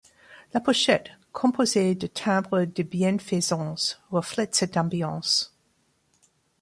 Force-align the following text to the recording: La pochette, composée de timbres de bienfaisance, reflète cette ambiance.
La 0.55 0.59
pochette, 0.59 1.11
composée 1.31 1.93
de 1.93 2.07
timbres 2.07 2.65
de 2.65 2.81
bienfaisance, 2.81 4.01
reflète 4.09 4.55
cette 4.55 4.75
ambiance. 4.75 5.55